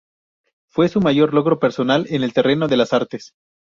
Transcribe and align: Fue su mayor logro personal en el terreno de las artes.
Fue 0.67 0.89
su 0.89 0.99
mayor 0.99 1.31
logro 1.31 1.59
personal 1.59 2.07
en 2.09 2.23
el 2.23 2.33
terreno 2.33 2.67
de 2.67 2.75
las 2.75 2.91
artes. 2.91 3.35